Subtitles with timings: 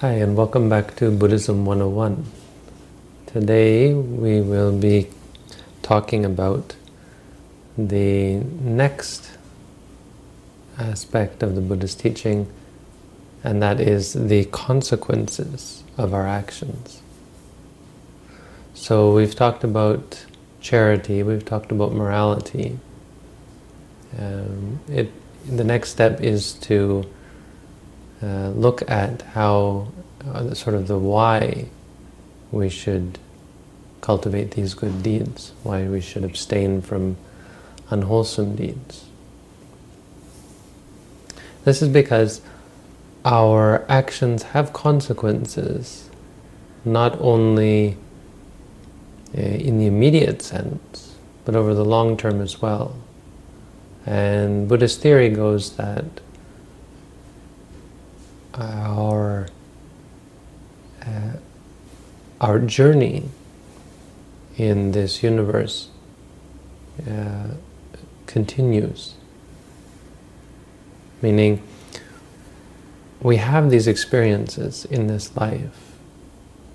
[0.00, 2.24] Hi, and welcome back to Buddhism 101.
[3.26, 5.08] Today we will be
[5.82, 6.74] talking about
[7.76, 9.32] the next
[10.78, 12.50] aspect of the Buddhist teaching,
[13.44, 17.02] and that is the consequences of our actions.
[18.72, 20.24] So we've talked about
[20.62, 22.78] charity, we've talked about morality.
[24.18, 25.12] Um, it,
[25.46, 27.04] the next step is to
[28.22, 29.88] uh, look at how
[30.26, 31.66] uh, sort of the why
[32.50, 33.18] we should
[34.00, 37.16] cultivate these good deeds, why we should abstain from
[37.90, 39.04] unwholesome deeds.
[41.64, 42.40] This is because
[43.24, 46.08] our actions have consequences,
[46.84, 47.96] not only
[49.36, 52.96] uh, in the immediate sense, but over the long term as well.
[54.06, 56.04] And Buddhist theory goes that
[58.54, 59.48] our
[61.02, 61.36] uh,
[62.40, 63.28] our journey
[64.56, 65.88] in this universe
[67.08, 67.48] uh,
[68.26, 69.14] continues.
[71.22, 71.62] Meaning,
[73.20, 75.92] we have these experiences in this life,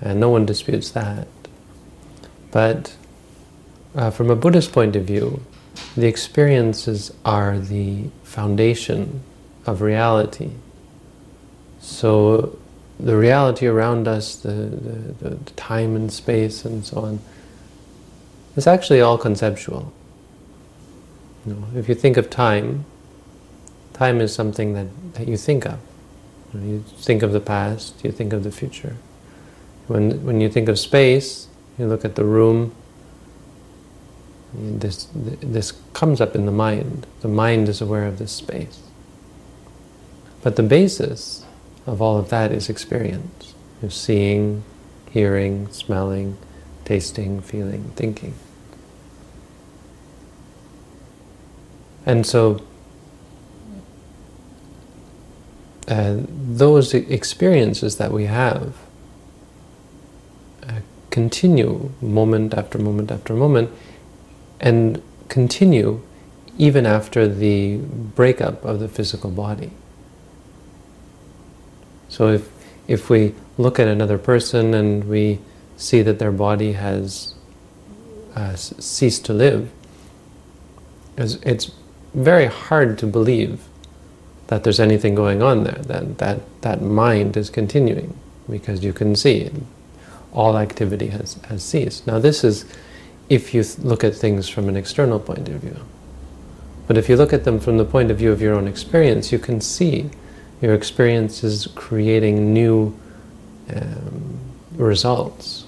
[0.00, 1.26] and no one disputes that.
[2.50, 2.96] But
[3.94, 5.42] uh, from a Buddhist point of view,
[5.96, 9.22] the experiences are the foundation
[9.66, 10.50] of reality.
[11.86, 12.58] So
[12.98, 17.20] the reality around us, the, the, the, time and space and so on,
[18.56, 19.92] is actually all conceptual.
[21.46, 22.84] You know, if you think of time,
[23.92, 25.78] time is something that, that you think of.
[26.52, 28.96] You, know, you think of the past, you think of the future.
[29.86, 31.46] When, when you think of space,
[31.78, 32.74] you look at the room,
[34.52, 37.06] this, this comes up in the mind.
[37.20, 38.80] The mind is aware of this space.
[40.42, 41.45] But the basis
[41.86, 43.54] of all of that is experience.
[43.80, 44.64] You're seeing,
[45.10, 46.36] hearing, smelling,
[46.84, 48.34] tasting, feeling, thinking.
[52.04, 52.62] And so
[55.88, 58.76] uh, those experiences that we have
[60.62, 60.80] uh,
[61.10, 63.70] continue moment after moment after moment
[64.60, 66.02] and continue
[66.58, 69.70] even after the breakup of the physical body.
[72.16, 72.48] So if,
[72.88, 75.38] if we look at another person and we
[75.76, 77.34] see that their body has
[78.34, 79.70] uh, ceased to live,
[81.18, 81.72] it's, it's
[82.14, 83.60] very hard to believe
[84.46, 88.16] that there's anything going on there, that, that that mind is continuing,
[88.48, 89.50] because you can see
[90.32, 92.06] all activity has, has ceased.
[92.06, 92.64] Now this is
[93.28, 95.76] if you look at things from an external point of view.
[96.86, 99.32] But if you look at them from the point of view of your own experience,
[99.32, 100.08] you can see
[100.60, 102.98] your experience is creating new
[103.74, 104.38] um,
[104.72, 105.66] results.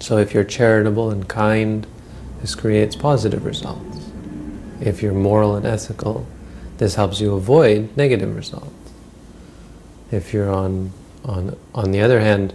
[0.00, 1.86] So if you're charitable and kind,
[2.40, 4.10] this creates positive results.
[4.80, 6.26] If you're moral and ethical,
[6.78, 8.72] this helps you avoid negative results.
[10.10, 10.92] If you're on,
[11.24, 12.54] on, on the other hand,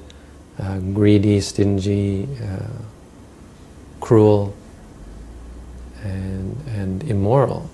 [0.58, 2.68] uh, greedy, stingy, uh,
[4.00, 4.56] cruel,
[6.02, 7.70] and, and immoral,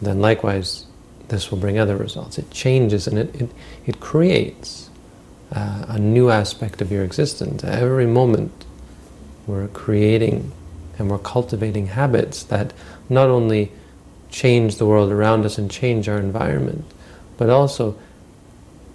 [0.00, 0.87] then likewise
[1.28, 2.38] this will bring other results.
[2.38, 3.50] It changes and it, it,
[3.86, 4.90] it creates
[5.52, 7.64] uh, a new aspect of your existence.
[7.64, 8.64] Every moment
[9.46, 10.52] we're creating
[10.98, 12.72] and we're cultivating habits that
[13.08, 13.72] not only
[14.30, 16.84] change the world around us and change our environment,
[17.36, 17.96] but also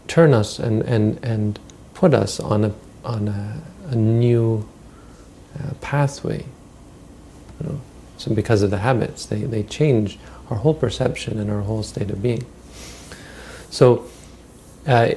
[0.07, 1.59] turn us and, and, and
[1.93, 2.73] put us on a,
[3.03, 4.67] on a, a new
[5.57, 6.45] uh, pathway.
[7.59, 7.81] You know?
[8.23, 10.17] So because of the habits, they, they change
[10.49, 12.45] our whole perception and our whole state of being.
[13.69, 14.05] So
[14.87, 15.15] uh,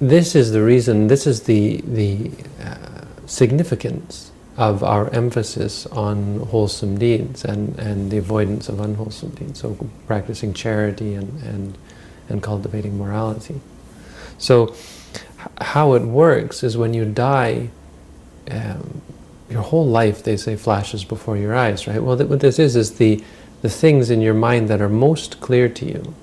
[0.00, 2.30] this is the reason, this is the, the
[2.64, 9.60] uh, significance of our emphasis on wholesome deeds and, and the avoidance of unwholesome deeds.
[9.60, 9.76] So
[10.06, 11.76] practicing charity and, and,
[12.30, 13.60] and cultivating morality.
[14.38, 14.74] So
[15.60, 17.68] how it works is when you die,
[18.50, 18.97] um,
[19.50, 22.02] your whole life, they say, flashes before your eyes, right?
[22.02, 23.22] Well, th what this is, is the,
[23.62, 26.14] the things in your mind that are most clear to you,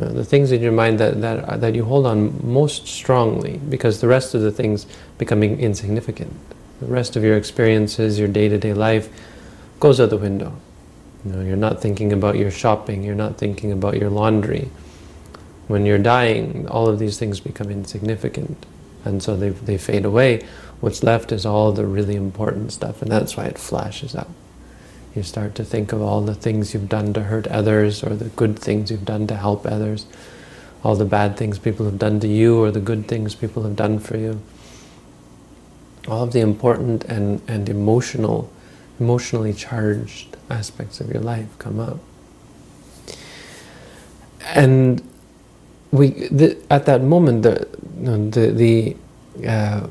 [0.00, 3.60] uh, the things in your mind that, that, uh, that you hold on most strongly,
[3.68, 4.86] because the rest of the things
[5.18, 6.32] becoming insignificant.
[6.80, 9.08] The rest of your experiences, your day-to-day -day life,
[9.80, 10.52] goes out the window.
[11.24, 14.68] You know, you're not thinking about your shopping, you're not thinking about your laundry.
[15.68, 18.56] When you're dying, all of these things become insignificant,
[19.04, 20.46] and so they, they fade away.
[20.80, 24.30] What's left is all the really important stuff, and that's why it flashes out.
[25.14, 28.28] You start to think of all the things you've done to hurt others or the
[28.30, 30.06] good things you've done to help others.
[30.82, 33.76] all the bad things people have done to you or the good things people have
[33.76, 34.40] done for you.
[36.08, 38.50] All of the important and, and emotional,
[38.98, 41.98] emotionally charged aspects of your life come up.
[44.54, 45.02] And
[45.92, 46.28] we,
[46.70, 47.68] at that moment, the,
[48.00, 48.96] the, the,
[49.46, 49.86] uh,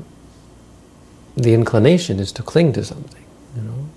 [1.36, 3.24] the inclination is to cling to something,
[3.56, 3.88] you know.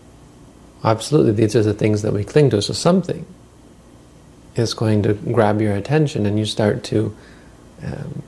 [0.84, 2.62] Absolutely, these are the things that we cling to.
[2.62, 3.26] So something
[4.56, 7.16] is going to grab your attention and you start to
[7.84, 8.22] um,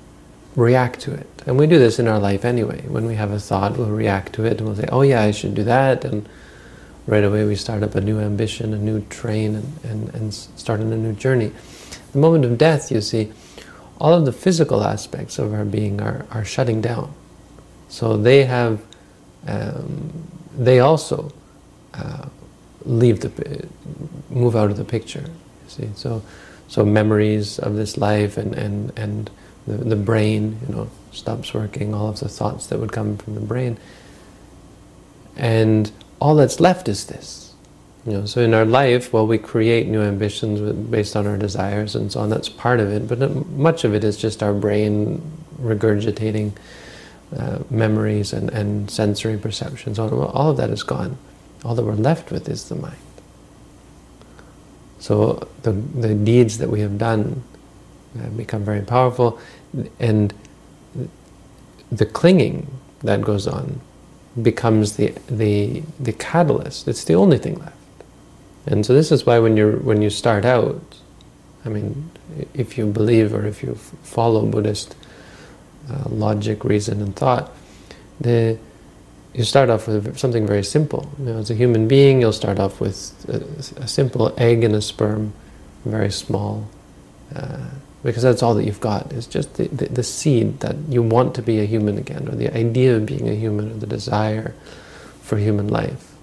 [0.55, 1.27] react to it.
[1.45, 2.81] And we do this in our life anyway.
[2.87, 5.31] When we have a thought, we'll react to it and we'll say, oh yeah, I
[5.31, 6.05] should do that.
[6.05, 6.27] And
[7.07, 10.79] right away we start up a new ambition, a new train, and, and, and start
[10.79, 11.51] on a new journey.
[12.13, 13.31] The moment of death, you see,
[13.99, 17.13] all of the physical aspects of our being are, are shutting down.
[17.89, 18.81] So they have,
[19.47, 20.11] um,
[20.57, 21.31] they also
[21.93, 22.27] uh,
[22.83, 23.67] leave the,
[24.29, 25.25] move out of the picture.
[25.63, 26.21] You see, so
[26.67, 29.29] so memories of this life and and and
[29.67, 31.93] the, the brain, you know, stops working.
[31.93, 33.77] All of the thoughts that would come from the brain,
[35.35, 37.44] and all that's left is this.
[38.05, 40.61] You know, so in our life, well, we create new ambitions
[40.91, 42.29] based on our desires and so on.
[42.29, 45.21] That's part of it, but much of it is just our brain
[45.59, 46.51] regurgitating
[47.35, 49.97] uh, memories and, and sensory perceptions.
[49.97, 51.17] All of that is gone.
[51.63, 52.95] All that we're left with is the mind.
[54.99, 57.43] So the, the deeds that we have done
[58.19, 59.39] have become very powerful,
[59.99, 60.31] and
[61.91, 62.67] the clinging
[63.01, 63.81] that goes on
[64.41, 66.87] becomes the, the, the catalyst.
[66.87, 67.74] It's the only thing left.
[68.67, 70.81] And so this is why when, you when you start out,
[71.65, 72.11] I mean,
[72.53, 74.95] if you believe or if you follow Buddhist
[75.89, 77.51] uh, logic, reason, and thought,
[78.19, 78.57] the
[79.35, 81.11] you start off with something very simple.
[81.19, 84.73] You know, as a human being, you'll start off with a, a simple egg and
[84.73, 85.33] a sperm,
[85.83, 86.69] very small,
[87.35, 87.67] uh,
[88.01, 89.11] because that's all that you've got.
[89.11, 92.35] It's just the, the, the, seed that you want to be a human again, or
[92.35, 94.55] the idea of being a human, or the desire
[95.21, 96.14] for human life.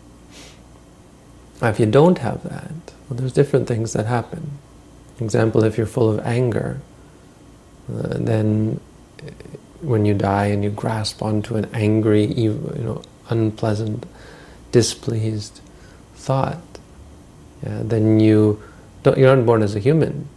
[1.63, 2.73] If you don't have that,
[3.09, 4.59] well, there's different things that happen.
[5.17, 6.81] For example, if you're full of anger,
[7.93, 8.81] uh, then
[9.81, 14.07] when you die and you grasp onto an angry, you know, unpleasant,
[14.73, 15.61] displeased
[16.15, 16.61] thought,
[17.63, 18.63] yeah, then you
[19.03, 20.29] don't, you're not born as a human.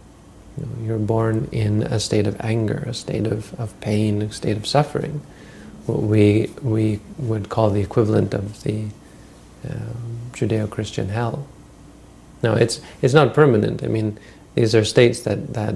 [0.58, 4.56] You you're born in a state of anger, a state of, of pain, a state
[4.56, 5.22] of suffering.
[5.86, 8.86] What we we would call the equivalent of the
[9.70, 11.46] um, Judeo-Christian hell.
[12.42, 13.82] Now, it's it's not permanent.
[13.82, 14.18] I mean,
[14.54, 15.74] these are states that that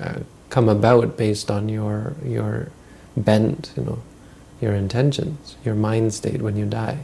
[0.00, 0.20] uh,
[0.50, 2.70] come about based on your your
[3.16, 3.98] bent, you know,
[4.60, 6.98] your intentions, your mind state when you die.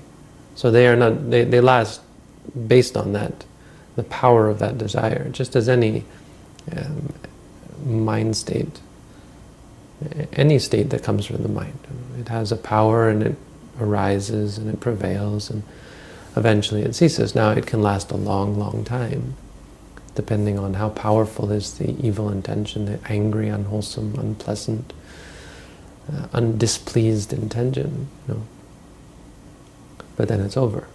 [0.54, 2.00] So they are not, they, they last
[2.66, 3.44] based on that,
[3.96, 6.04] the power of that desire, just as any
[6.76, 7.12] um,
[7.84, 8.80] mind state,
[10.32, 11.78] any state that comes from the mind.
[12.19, 13.37] It has a power and it
[13.80, 15.62] arises and it prevails and
[16.36, 17.34] eventually it ceases.
[17.34, 19.36] Now it can last a long, long time,
[20.14, 24.92] depending on how powerful is the evil intention, the angry, unwholesome, unpleasant,
[26.12, 28.42] uh, undispleased intention, you know.
[30.16, 30.86] But then it's over.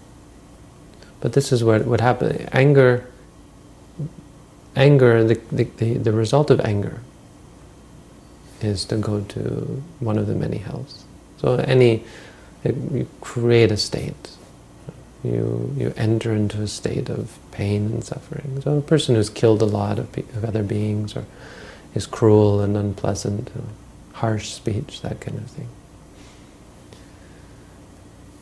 [1.19, 2.47] But this is what what happens.
[2.53, 3.05] Anger.
[4.75, 5.23] Anger.
[5.23, 7.01] The, the the the result of anger
[8.61, 11.03] is to go to one of the many hells.
[11.37, 12.03] So any
[12.63, 14.31] you create a state.
[15.23, 18.61] You you enter into a state of pain and suffering.
[18.61, 21.25] So a person who's killed a lot of, of other beings or
[21.93, 23.49] is cruel and unpleasant.
[23.55, 23.67] You know,
[24.13, 25.67] harsh speech, that kind of thing.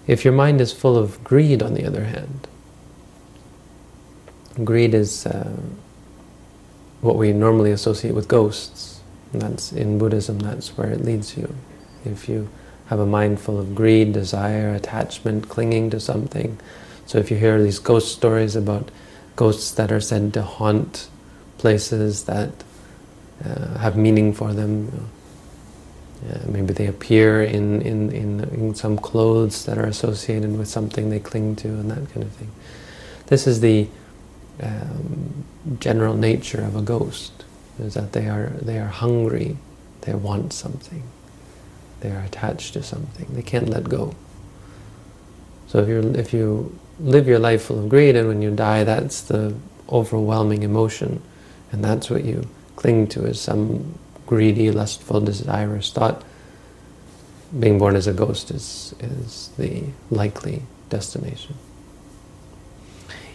[0.07, 2.47] If your mind is full of greed, on the other hand,
[4.63, 5.57] greed is uh,
[7.01, 9.01] what we normally associate with ghosts.
[9.33, 11.53] And that's in Buddhism, that's where it leads you.
[12.05, 12.49] If you
[12.87, 16.59] have a mind full of greed, desire, attachment, clinging to something.
[17.05, 18.89] So if you hear these ghost stories about
[19.35, 21.09] ghosts that are said to haunt
[21.57, 22.51] places that
[23.43, 25.09] uh, have meaning for them,
[26.29, 31.09] uh, maybe they appear in, in, in, in, some clothes that are associated with something
[31.09, 32.51] they cling to and that kind of thing.
[33.27, 33.87] This is the
[34.61, 35.45] um,
[35.79, 37.45] general nature of a ghost,
[37.79, 39.57] is that they are, they are hungry,
[40.01, 41.03] they want something,
[42.01, 44.15] they are attached to something, they can't let go.
[45.67, 48.83] So if, you if you live your life full of greed and when you die
[48.83, 49.53] that's the
[49.89, 51.21] overwhelming emotion
[51.71, 56.23] and that's what you cling to is some greedy, lustful, desirous thought,
[57.57, 61.55] being born as a ghost is, is the likely destination.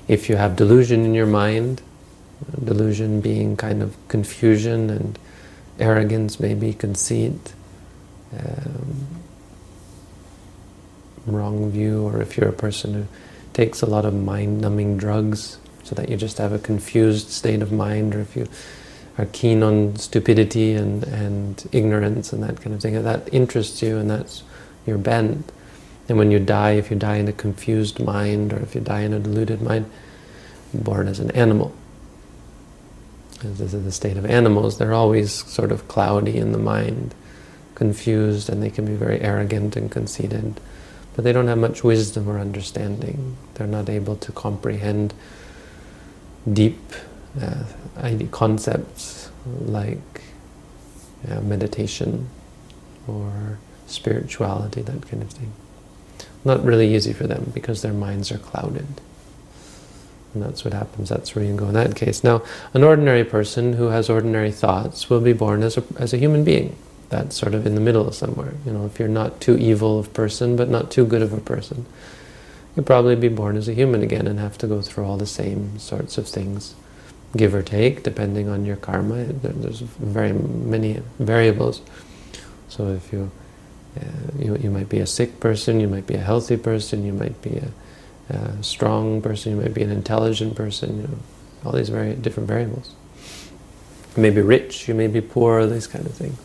[0.07, 1.83] If you have delusion in your mind,
[2.62, 5.19] delusion being kind of confusion and
[5.78, 7.54] arrogance, maybe conceit,
[8.38, 9.06] um,
[11.26, 13.06] wrong view, or if you're a person who
[13.52, 17.70] takes a lot of mind-numbing drugs so that you just have a confused state of
[17.72, 18.48] mind, or if you
[19.18, 23.98] are keen on stupidity and, and ignorance and that kind of thing, that interests you
[23.98, 24.42] and that's
[24.86, 25.52] your bent.
[26.08, 29.00] And when you die, if you die in a confused mind or if you die
[29.00, 29.90] in a deluded mind,
[30.74, 31.72] born as an animal.
[33.42, 37.14] This is the state of animals, they're always sort of cloudy in the mind,
[37.82, 40.60] confused, and they can be very arrogant and conceited.
[41.14, 43.36] But they don't have much wisdom or understanding.
[43.54, 45.12] They're not able to comprehend
[46.60, 46.80] deep
[47.40, 47.64] uh,
[48.30, 49.30] concepts
[49.78, 50.22] like
[51.28, 52.28] uh, meditation
[53.08, 53.58] or
[53.88, 55.52] spirituality, that kind of thing.
[56.44, 58.86] Not really easy for them because their minds are clouded.
[60.34, 62.22] And that's what happens, that's where you go in that case.
[62.22, 62.42] Now,
[62.74, 66.44] an ordinary person who has ordinary thoughts will be born as a, as a human
[66.44, 66.76] being.
[67.12, 68.54] That's sort of in the middle somewhere.
[68.64, 71.40] You know, if you're not too evil of person, but not too good of a
[71.40, 71.85] person,
[72.75, 75.26] you'll probably be born as a human again and have to go through all the
[75.26, 76.75] same sorts of things,
[77.37, 79.25] give or take, depending on your karma.
[79.25, 81.83] There's very many variables.
[82.71, 83.31] So if you
[84.00, 84.04] uh,
[84.38, 87.42] you, you might be a sick person, you might be a healthy person, you might
[87.42, 91.19] be a, a strong person, you might be an intelligent person, you know,
[91.62, 92.95] all these very different variables.
[94.16, 96.38] You may be rich, you may be poor, these kind of things.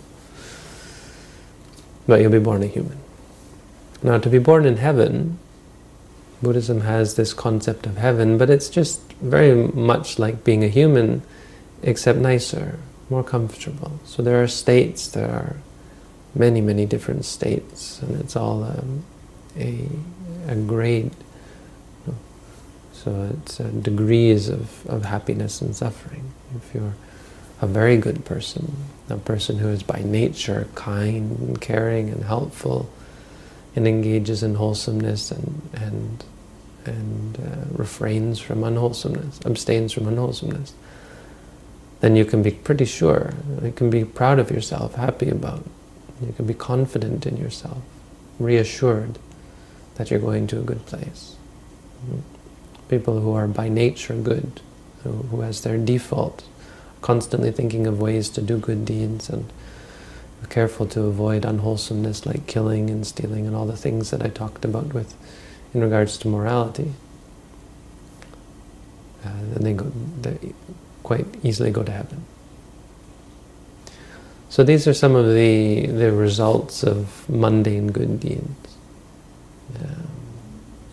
[2.08, 2.98] But you'll be born a human.
[4.02, 5.38] Now, to be born in heaven,
[6.42, 11.22] Buddhism has this concept of heaven, but it's just very much like being a human,
[11.84, 14.00] except nicer, more comfortable.
[14.06, 15.56] So there are states, there are
[16.36, 19.04] many, many different states, and it's all um,
[19.58, 19.88] a,
[20.48, 21.12] a grade.
[22.94, 26.34] So it's uh, degrees of, of happiness and suffering.
[26.56, 26.96] If you're
[27.62, 28.76] a very good person,
[29.10, 32.90] a person who is by nature kind and caring and helpful,
[33.76, 36.24] and engages in wholesomeness and and
[36.86, 40.74] and uh, refrains from unwholesomeness, abstains from unwholesomeness,
[42.00, 45.64] then you can be pretty sure, you can be proud of yourself, happy about
[46.22, 47.78] you can be confident in yourself,
[48.40, 49.20] reassured
[49.96, 51.36] that you're going to a good place.
[52.90, 54.62] People who are by nature good,
[55.04, 56.44] who, who has their default,
[57.02, 59.52] constantly thinking of ways to do good deeds and
[60.50, 64.64] careful to avoid unwholesomeness like killing and stealing and all the things that I talked
[64.64, 65.16] about with
[65.74, 66.94] in regards to morality.
[69.26, 70.54] Uh, then they go, they
[71.04, 72.26] quite easily go to heaven.
[74.50, 78.78] So these are some of the, the results of mundane good deeds.
[79.80, 80.08] Um,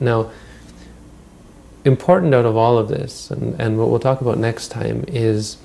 [0.00, 0.32] now,
[1.84, 5.58] important out of all of this, and, and what we'll talk about next time, is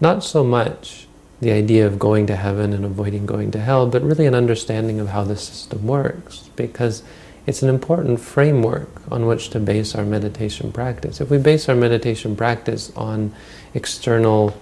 [0.00, 1.06] not so much
[1.40, 5.00] the idea of going to heaven and avoiding going to hell, but really an understanding
[5.00, 7.02] of how the system works, because
[7.46, 11.20] it's an important framework on which to base our meditation practice.
[11.20, 13.34] If we base our meditation practice on
[13.74, 14.56] external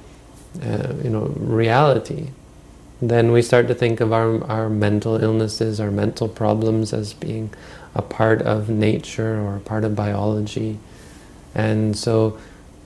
[0.62, 2.30] uh, you know, reality,
[3.00, 7.50] then we start to think of our, our mental illnesses, our mental problems as being
[7.94, 10.78] a part of nature or a part of biology.
[11.54, 12.38] And so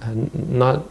[0.03, 0.87] uh, not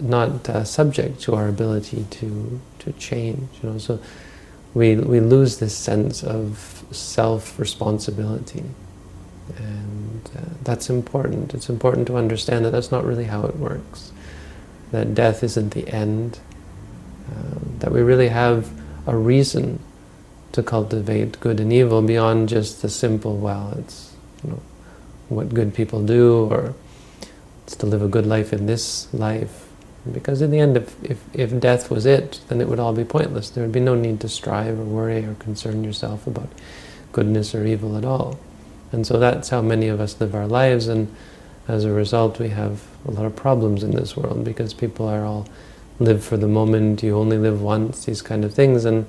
[0.00, 3.48] not uh, subject to our ability to to change.
[3.62, 4.00] You know, so
[4.74, 8.64] we we lose this sense of self responsibility,
[9.56, 11.54] and uh, that's important.
[11.54, 14.12] It's important to understand that that's not really how it works.
[14.90, 16.38] That death isn't the end.
[17.30, 18.70] Um, that we really have
[19.06, 19.78] a reason
[20.52, 24.60] to cultivate good and evil beyond just the simple, well, it's you know,
[25.28, 26.74] what good people do, or
[27.64, 29.68] it's to live a good life in this life.
[30.10, 33.04] Because in the end, if, if, if death was it, then it would all be
[33.04, 33.48] pointless.
[33.48, 36.48] There would be no need to strive or worry or concern yourself about
[37.12, 38.38] goodness or evil at all.
[38.92, 41.12] And so that's how many of us live our lives, and
[41.66, 45.24] as a result, we have a lot of problems in this world because people are
[45.24, 45.48] all
[45.98, 48.84] live for the moment, you only live once, these kind of things.
[48.84, 49.06] And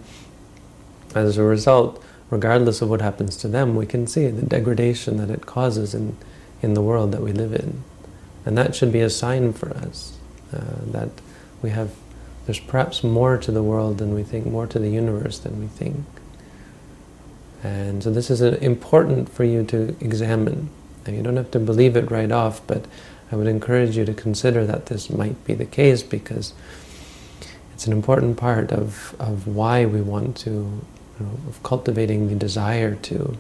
[1.13, 5.29] as a result, regardless of what happens to them, we can see the degradation that
[5.29, 6.15] it causes in,
[6.62, 7.83] in the world that we live in.
[8.45, 10.17] And that should be a sign for us
[10.53, 11.09] uh, that
[11.61, 11.91] we have,
[12.45, 15.67] there's perhaps more to the world than we think, more to the universe than we
[15.67, 16.05] think.
[17.63, 20.69] And so this is important for you to examine.
[21.05, 22.85] And you don't have to believe it right off, but
[23.31, 26.53] I would encourage you to consider that this might be the case because
[27.73, 30.85] it's an important part of, of why we want to, you
[31.19, 33.37] know, of cultivating the desire to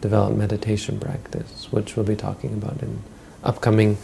[0.00, 3.02] develop meditation practice, which we'll be talking about in
[3.44, 3.96] upcoming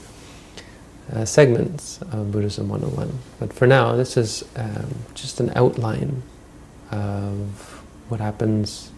[1.12, 3.18] uh, segments of Buddhism 101.
[3.38, 6.22] But for now, this is um, just an outline
[6.90, 8.90] of what happens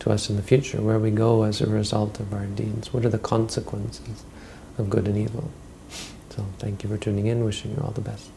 [0.00, 2.92] to us in the future, where we go as a result of our deeds.
[2.92, 4.24] What are the consequences
[4.78, 5.50] of good and evil?
[6.30, 7.44] So thank you for tuning in.
[7.44, 8.30] Wishing you all the best.